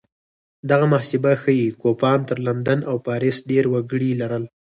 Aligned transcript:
دغه 0.69 0.85
محاسبه 0.91 1.31
ښيي 1.41 1.67
کوپان 1.81 2.19
تر 2.29 2.37
لندن 2.47 2.79
او 2.89 2.95
پاریس 3.07 3.37
ډېر 3.49 3.65
وګړي 3.73 4.11
لرل 4.21 4.43